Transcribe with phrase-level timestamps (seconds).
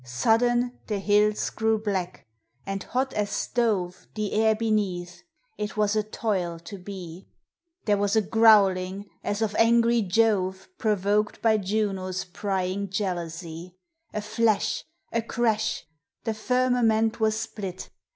[0.03, 2.25] Sudden the hills grew black,
[2.65, 5.21] and hot as stove The air beneath;
[5.59, 7.27] it was a toil to be.
[7.85, 13.75] There was a growling as of angry Jove, Provoked by Juno's prying jealousy—
[14.15, 15.85] A flash— a crash—
[16.23, 17.91] the firmament was split.